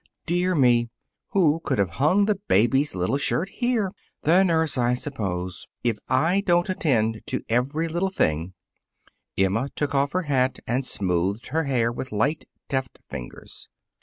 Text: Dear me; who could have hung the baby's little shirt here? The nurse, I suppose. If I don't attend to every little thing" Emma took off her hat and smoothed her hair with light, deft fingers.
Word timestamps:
Dear 0.25 0.55
me; 0.55 0.89
who 1.27 1.61
could 1.63 1.77
have 1.77 1.91
hung 2.01 2.25
the 2.25 2.39
baby's 2.47 2.95
little 2.95 3.19
shirt 3.19 3.49
here? 3.49 3.91
The 4.23 4.41
nurse, 4.43 4.75
I 4.75 4.95
suppose. 4.95 5.67
If 5.83 5.99
I 6.09 6.41
don't 6.43 6.69
attend 6.71 7.21
to 7.27 7.43
every 7.49 7.87
little 7.87 8.09
thing" 8.09 8.55
Emma 9.37 9.69
took 9.75 9.93
off 9.93 10.13
her 10.13 10.23
hat 10.23 10.57
and 10.65 10.83
smoothed 10.87 11.49
her 11.49 11.65
hair 11.65 11.91
with 11.91 12.11
light, 12.11 12.45
deft 12.67 12.97
fingers. 13.11 13.69